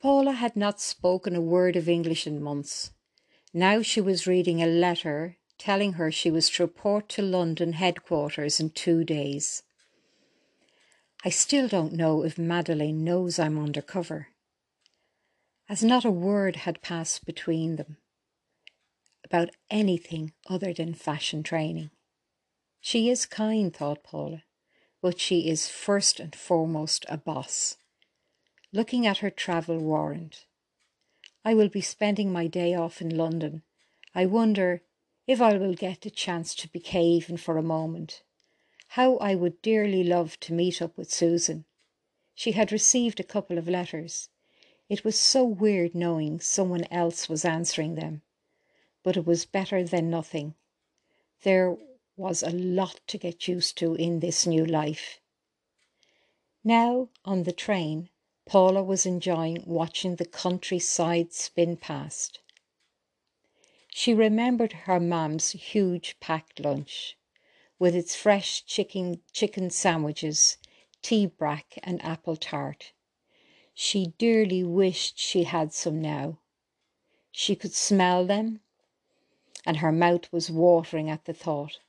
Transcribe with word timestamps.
Paula 0.00 0.32
had 0.32 0.54
not 0.54 0.80
spoken 0.80 1.34
a 1.34 1.40
word 1.40 1.74
of 1.74 1.88
English 1.88 2.26
in 2.26 2.42
months. 2.42 2.92
Now 3.52 3.82
she 3.82 4.00
was 4.00 4.26
reading 4.26 4.62
a 4.62 4.66
letter 4.66 5.38
telling 5.58 5.94
her 5.94 6.12
she 6.12 6.30
was 6.30 6.48
to 6.50 6.62
report 6.62 7.08
to 7.08 7.22
London 7.22 7.72
headquarters 7.72 8.60
in 8.60 8.70
two 8.70 9.02
days. 9.02 9.64
I 11.24 11.30
still 11.30 11.66
don't 11.66 11.94
know 11.94 12.22
if 12.22 12.38
Madeleine 12.38 13.02
knows 13.02 13.40
I'm 13.40 13.58
undercover. 13.58 14.28
As 15.68 15.82
not 15.82 16.04
a 16.04 16.10
word 16.10 16.56
had 16.56 16.80
passed 16.80 17.26
between 17.26 17.76
them 17.76 17.96
about 19.24 19.50
anything 19.68 20.32
other 20.48 20.72
than 20.72 20.94
fashion 20.94 21.42
training. 21.42 21.90
She 22.80 23.10
is 23.10 23.26
kind, 23.26 23.74
thought 23.74 24.04
Paula, 24.04 24.44
but 25.02 25.18
she 25.18 25.50
is 25.50 25.68
first 25.68 26.20
and 26.20 26.34
foremost 26.34 27.04
a 27.08 27.18
boss. 27.18 27.76
Looking 28.70 29.06
at 29.06 29.18
her 29.18 29.30
travel 29.30 29.78
warrant, 29.78 30.44
I 31.42 31.54
will 31.54 31.70
be 31.70 31.80
spending 31.80 32.30
my 32.30 32.46
day 32.46 32.74
off 32.74 33.00
in 33.00 33.16
London. 33.16 33.62
I 34.14 34.26
wonder 34.26 34.82
if 35.26 35.40
I 35.40 35.56
will 35.56 35.74
get 35.74 36.02
the 36.02 36.10
chance 36.10 36.54
to 36.56 36.68
be 36.68 36.84
even 36.94 37.38
for 37.38 37.56
a 37.56 37.62
moment. 37.62 38.22
How 38.88 39.16
I 39.18 39.34
would 39.34 39.62
dearly 39.62 40.04
love 40.04 40.38
to 40.40 40.52
meet 40.52 40.82
up 40.82 40.98
with 40.98 41.10
Susan. 41.10 41.64
She 42.34 42.52
had 42.52 42.70
received 42.70 43.18
a 43.18 43.24
couple 43.24 43.56
of 43.56 43.68
letters. 43.68 44.28
It 44.90 45.02
was 45.02 45.18
so 45.18 45.44
weird 45.44 45.94
knowing 45.94 46.38
someone 46.38 46.84
else 46.90 47.26
was 47.26 47.46
answering 47.46 47.94
them, 47.94 48.20
but 49.02 49.16
it 49.16 49.26
was 49.26 49.46
better 49.46 49.82
than 49.82 50.10
nothing. 50.10 50.54
There 51.42 51.78
was 52.16 52.42
a 52.42 52.50
lot 52.50 53.00
to 53.06 53.16
get 53.16 53.48
used 53.48 53.78
to 53.78 53.94
in 53.94 54.20
this 54.20 54.46
new 54.46 54.66
life. 54.66 55.20
Now, 56.62 57.08
on 57.24 57.44
the 57.44 57.52
train, 57.52 58.10
Paula 58.48 58.82
was 58.82 59.04
enjoying 59.04 59.62
watching 59.66 60.16
the 60.16 60.24
countryside 60.24 61.34
spin 61.34 61.76
past. 61.76 62.40
She 63.88 64.14
remembered 64.14 64.72
her 64.72 64.98
mam's 64.98 65.50
huge 65.50 66.18
packed 66.18 66.58
lunch, 66.58 67.18
with 67.78 67.94
its 67.94 68.16
fresh 68.16 68.64
chicken, 68.64 69.20
chicken 69.34 69.68
sandwiches, 69.68 70.56
tea 71.02 71.26
brack, 71.26 71.78
and 71.82 72.02
apple 72.02 72.36
tart. 72.36 72.94
She 73.74 74.14
dearly 74.16 74.64
wished 74.64 75.18
she 75.18 75.42
had 75.42 75.74
some 75.74 76.00
now. 76.00 76.38
She 77.30 77.54
could 77.54 77.74
smell 77.74 78.24
them, 78.24 78.60
and 79.66 79.76
her 79.76 79.92
mouth 79.92 80.32
was 80.32 80.50
watering 80.50 81.10
at 81.10 81.26
the 81.26 81.34
thought. 81.34 81.80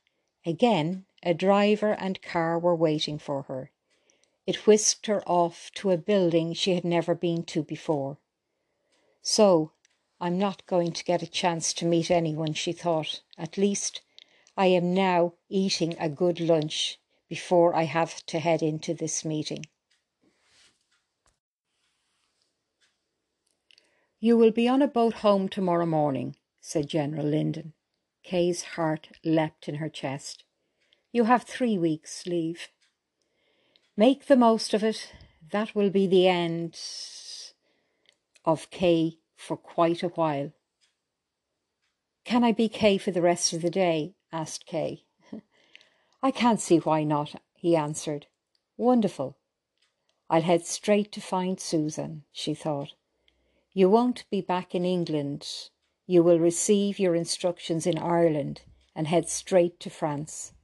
Again, 0.44 1.06
a 1.22 1.32
driver 1.32 1.94
and 1.94 2.20
car 2.20 2.58
were 2.58 2.76
waiting 2.76 3.18
for 3.18 3.44
her. 3.44 3.70
It 4.50 4.66
whisked 4.66 5.06
her 5.06 5.22
off 5.28 5.70
to 5.74 5.92
a 5.92 5.96
building 5.96 6.54
she 6.54 6.74
had 6.74 6.84
never 6.84 7.14
been 7.14 7.44
to 7.44 7.62
before. 7.62 8.18
So 9.22 9.70
I'm 10.20 10.40
not 10.40 10.66
going 10.66 10.90
to 10.90 11.04
get 11.04 11.22
a 11.22 11.30
chance 11.30 11.72
to 11.74 11.86
meet 11.86 12.10
anyone, 12.10 12.54
she 12.54 12.72
thought. 12.72 13.20
At 13.38 13.56
least 13.56 14.00
I 14.56 14.66
am 14.66 14.92
now 14.92 15.34
eating 15.48 15.96
a 16.00 16.08
good 16.08 16.40
lunch 16.40 16.98
before 17.28 17.76
I 17.76 17.84
have 17.84 18.26
to 18.26 18.40
head 18.40 18.60
into 18.60 18.92
this 18.92 19.24
meeting. 19.24 19.66
You 24.18 24.36
will 24.36 24.50
be 24.50 24.66
on 24.66 24.82
a 24.82 24.88
boat 24.88 25.14
home 25.22 25.48
tomorrow 25.48 25.86
morning, 25.86 26.34
said 26.60 26.88
General 26.88 27.26
Linden. 27.26 27.74
Kay's 28.24 28.62
heart 28.74 29.10
leapt 29.22 29.68
in 29.68 29.76
her 29.76 29.88
chest. 29.88 30.42
You 31.12 31.26
have 31.26 31.44
three 31.44 31.78
weeks' 31.78 32.26
leave. 32.26 32.66
Make 34.00 34.28
the 34.28 34.36
most 34.36 34.72
of 34.72 34.82
it. 34.82 35.12
That 35.50 35.74
will 35.74 35.90
be 35.90 36.06
the 36.06 36.26
end 36.26 36.80
of 38.46 38.70
Kay 38.70 39.18
for 39.36 39.58
quite 39.58 40.02
a 40.02 40.08
while. 40.08 40.52
Can 42.24 42.42
I 42.42 42.52
be 42.52 42.70
Kay 42.70 42.96
for 42.96 43.10
the 43.10 43.20
rest 43.20 43.52
of 43.52 43.60
the 43.60 43.68
day? 43.68 44.14
asked 44.32 44.64
Kay. 44.64 45.04
I 46.22 46.30
can't 46.30 46.62
see 46.62 46.78
why 46.78 47.04
not, 47.04 47.34
he 47.52 47.76
answered. 47.76 48.26
Wonderful. 48.78 49.36
I'll 50.30 50.48
head 50.48 50.64
straight 50.64 51.12
to 51.12 51.20
find 51.20 51.60
Susan, 51.60 52.24
she 52.32 52.54
thought. 52.54 52.94
You 53.74 53.90
won't 53.90 54.24
be 54.30 54.40
back 54.40 54.74
in 54.74 54.86
England. 54.86 55.46
You 56.06 56.22
will 56.22 56.38
receive 56.38 56.98
your 56.98 57.14
instructions 57.14 57.86
in 57.86 57.98
Ireland 57.98 58.62
and 58.96 59.08
head 59.08 59.28
straight 59.28 59.78
to 59.80 59.90
France. 59.90 60.54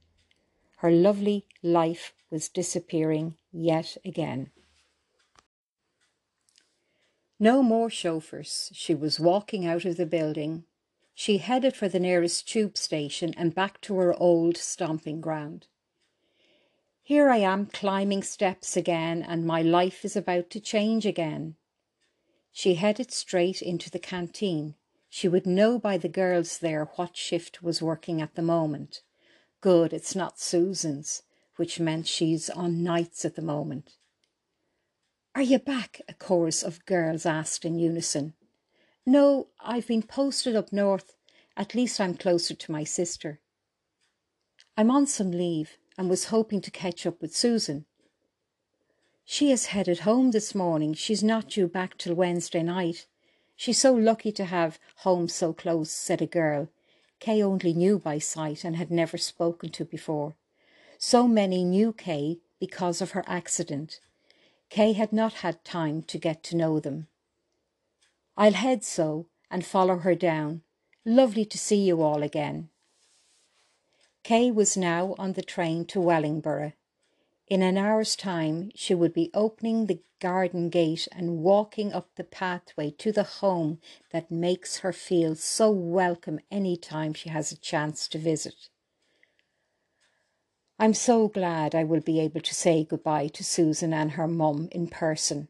Her 0.77 0.89
lovely 0.89 1.45
life 1.61 2.13
was 2.29 2.49
disappearing 2.49 3.35
yet 3.51 3.97
again. 4.05 4.51
No 7.39 7.61
more 7.61 7.89
chauffeurs. 7.89 8.71
She 8.73 8.95
was 8.95 9.19
walking 9.19 9.65
out 9.65 9.85
of 9.85 9.97
the 9.97 10.05
building. 10.05 10.63
She 11.13 11.37
headed 11.37 11.75
for 11.75 11.87
the 11.87 11.99
nearest 11.99 12.47
tube 12.47 12.77
station 12.77 13.33
and 13.37 13.53
back 13.53 13.79
to 13.81 13.97
her 13.97 14.15
old 14.15 14.57
stomping 14.57 15.21
ground. 15.21 15.67
Here 17.03 17.29
I 17.29 17.37
am 17.37 17.67
climbing 17.67 18.23
steps 18.23 18.75
again, 18.75 19.23
and 19.23 19.45
my 19.45 19.61
life 19.61 20.03
is 20.03 20.15
about 20.15 20.49
to 20.49 20.59
change 20.59 21.05
again. 21.05 21.55
She 22.51 22.73
headed 22.73 23.11
straight 23.11 23.61
into 23.61 23.89
the 23.89 23.99
canteen. 23.99 24.75
She 25.09 25.27
would 25.27 25.45
know 25.45 25.79
by 25.79 25.97
the 25.97 26.09
girls 26.09 26.57
there 26.57 26.89
what 26.95 27.15
shift 27.15 27.63
was 27.63 27.81
working 27.81 28.21
at 28.21 28.35
the 28.35 28.41
moment. 28.41 29.03
Good, 29.61 29.93
it's 29.93 30.15
not 30.15 30.39
Susan's, 30.39 31.23
which 31.57 31.79
meant 31.79 32.07
she's 32.07 32.49
on 32.49 32.83
nights 32.83 33.25
at 33.25 33.35
the 33.35 33.41
moment. 33.41 33.91
Are 35.35 35.41
you 35.41 35.59
back? 35.59 36.01
a 36.07 36.13
chorus 36.13 36.63
of 36.63 36.85
girls 36.85 37.25
asked 37.25 37.65
in 37.65 37.77
unison. 37.77 38.33
No, 39.05 39.49
I've 39.59 39.87
been 39.87 40.03
posted 40.03 40.55
up 40.55 40.73
north. 40.73 41.15
At 41.55 41.75
least 41.75 41.99
I'm 41.99 42.15
closer 42.15 42.55
to 42.55 42.71
my 42.71 42.83
sister. 42.83 43.39
I'm 44.75 44.89
on 44.89 45.07
some 45.07 45.31
leave 45.31 45.77
and 45.97 46.09
was 46.09 46.25
hoping 46.25 46.61
to 46.61 46.71
catch 46.71 47.05
up 47.05 47.21
with 47.21 47.35
Susan. 47.35 47.85
She 49.25 49.49
has 49.49 49.67
headed 49.67 49.99
home 49.99 50.31
this 50.31 50.55
morning. 50.55 50.93
She's 50.93 51.23
not 51.23 51.49
due 51.49 51.67
back 51.67 51.97
till 51.97 52.15
Wednesday 52.15 52.63
night. 52.63 53.07
She's 53.55 53.79
so 53.79 53.93
lucky 53.93 54.31
to 54.31 54.45
have 54.45 54.79
home 54.97 55.27
so 55.27 55.51
close, 55.51 55.91
said 55.91 56.21
a 56.21 56.27
girl 56.27 56.69
Kay 57.19 57.41
only 57.41 57.73
knew 57.73 57.97
by 57.97 58.19
sight 58.19 58.63
and 58.63 58.75
had 58.75 58.91
never 58.91 59.17
spoken 59.17 59.69
to 59.71 59.85
before. 59.85 60.35
So 60.99 61.27
many 61.27 61.63
knew 61.63 61.93
Kay 61.93 62.39
because 62.59 63.01
of 63.01 63.11
her 63.11 63.23
accident. 63.27 63.99
Kay 64.69 64.93
had 64.93 65.13
not 65.13 65.35
had 65.35 65.63
time 65.63 66.01
to 66.03 66.17
get 66.17 66.43
to 66.43 66.55
know 66.55 66.79
them. 66.79 67.07
I'll 68.35 68.53
head 68.53 68.83
so 68.83 69.27
and 69.49 69.65
follow 69.65 69.97
her 69.97 70.15
down. 70.15 70.63
Lovely 71.05 71.45
to 71.45 71.57
see 71.57 71.77
you 71.77 72.01
all 72.01 72.23
again. 72.23 72.69
Kay 74.23 74.51
was 74.51 74.75
now 74.75 75.15
on 75.17 75.33
the 75.33 75.41
train 75.41 75.85
to 75.85 76.01
Wellingborough. 76.01 76.73
In 77.47 77.61
an 77.61 77.77
hour's 77.77 78.15
time 78.15 78.71
she 78.75 78.93
would 78.93 79.13
be 79.13 79.31
opening 79.33 79.85
the 79.85 80.01
garden 80.19 80.69
gate 80.69 81.07
and 81.11 81.37
walking 81.37 81.93
up 81.93 82.09
the 82.15 82.23
pathway 82.23 82.91
to 82.91 83.11
the 83.11 83.23
home 83.23 83.79
that 84.11 84.29
makes 84.31 84.79
her 84.79 84.91
feel 84.91 85.35
so 85.35 85.69
welcome 85.71 86.39
any 86.51 86.75
time 86.75 87.13
she 87.13 87.29
has 87.29 87.51
a 87.51 87.57
chance 87.57 88.07
to 88.09 88.17
visit. 88.17 88.67
I'm 90.79 90.93
so 90.93 91.27
glad 91.27 91.73
I 91.73 91.83
will 91.83 92.01
be 92.01 92.19
able 92.19 92.41
to 92.41 92.53
say 92.53 92.83
goodbye 92.83 93.29
to 93.29 93.43
Susan 93.43 93.93
and 93.93 94.11
her 94.11 94.27
mum 94.27 94.69
in 94.71 94.87
person. 94.87 95.47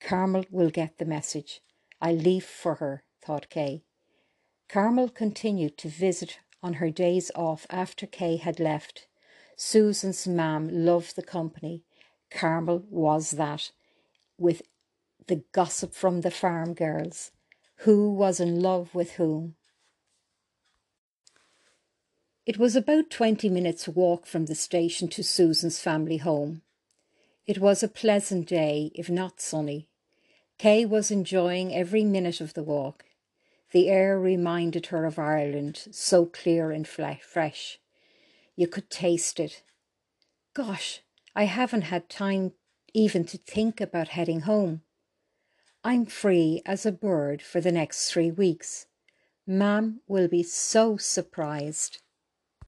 Carmel 0.00 0.46
will 0.50 0.70
get 0.70 0.96
the 0.96 1.04
message. 1.04 1.60
I'll 2.00 2.14
leave 2.14 2.44
for 2.44 2.76
her, 2.76 3.04
thought 3.22 3.50
Kay. 3.50 3.82
Carmel 4.66 5.10
continued 5.10 5.76
to 5.78 5.88
visit 5.88 6.38
on 6.62 6.74
her 6.74 6.90
days 6.90 7.30
off 7.34 7.66
after 7.68 8.06
Kay 8.06 8.36
had 8.36 8.58
left. 8.58 9.06
Susan's 9.56 10.26
mam 10.26 10.68
loved 10.70 11.16
the 11.16 11.22
company. 11.22 11.82
Carmel 12.30 12.84
was 12.88 13.32
that, 13.32 13.72
with 14.38 14.62
the 15.26 15.44
gossip 15.52 15.94
from 15.94 16.22
the 16.22 16.30
farm 16.30 16.72
girls. 16.72 17.30
Who 17.80 18.10
was 18.10 18.40
in 18.40 18.60
love 18.60 18.94
with 18.94 19.12
whom? 19.12 19.56
It 22.46 22.58
was 22.58 22.74
about 22.74 23.10
twenty 23.10 23.48
minutes' 23.48 23.86
walk 23.86 24.26
from 24.26 24.46
the 24.46 24.54
station 24.54 25.08
to 25.08 25.22
Susan's 25.22 25.78
family 25.78 26.16
home. 26.16 26.62
It 27.46 27.58
was 27.58 27.82
a 27.82 27.88
pleasant 27.88 28.48
day, 28.48 28.90
if 28.94 29.10
not 29.10 29.40
sunny. 29.40 29.88
Kay 30.58 30.86
was 30.86 31.10
enjoying 31.10 31.74
every 31.74 32.02
minute 32.02 32.40
of 32.40 32.54
the 32.54 32.62
walk. 32.62 33.04
The 33.72 33.88
air 33.88 34.18
reminded 34.18 34.86
her 34.86 35.04
of 35.04 35.18
Ireland, 35.18 35.86
so 35.90 36.26
clear 36.26 36.70
and 36.70 36.88
fresh. 36.88 37.78
You 38.56 38.66
could 38.66 38.90
taste 38.90 39.38
it. 39.38 39.62
Gosh, 40.54 41.02
I 41.36 41.44
haven't 41.44 41.82
had 41.82 42.08
time 42.08 42.52
even 42.94 43.24
to 43.26 43.38
think 43.38 43.80
about 43.80 44.08
heading 44.08 44.40
home. 44.40 44.82
I'm 45.84 46.06
free 46.06 46.62
as 46.66 46.84
a 46.84 46.92
bird 46.92 47.42
for 47.42 47.60
the 47.60 47.72
next 47.72 48.10
three 48.10 48.30
weeks. 48.30 48.86
Mam 49.46 50.00
will 50.08 50.26
be 50.26 50.42
so 50.42 50.96
surprised. 50.96 51.98